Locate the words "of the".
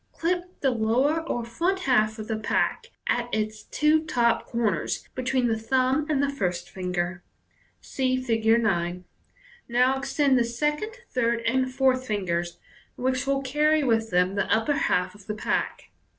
2.17-2.35, 15.13-15.35